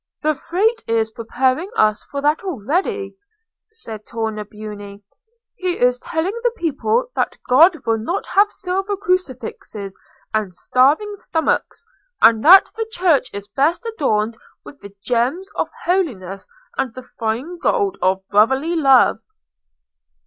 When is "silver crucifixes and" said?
8.49-10.55